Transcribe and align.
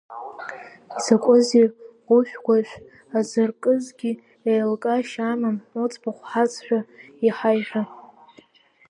Изакәызеи 0.97 1.65
ушә-гәашә 2.15 2.75
азыркызгьы, 3.17 4.11
еилкаашьа 4.49 5.23
амам 5.33 5.57
уӡбахә 5.81 6.23
ҳазҳәо 6.29 6.79
иҳаиҳәо. 7.25 7.81